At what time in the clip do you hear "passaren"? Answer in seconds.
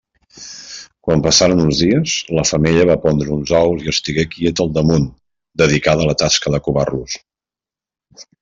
1.27-1.59